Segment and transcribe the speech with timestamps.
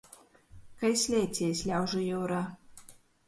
[0.83, 2.41] Kai sleiciejs ļaužu jiurā.